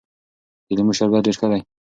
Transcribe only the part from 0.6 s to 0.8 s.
د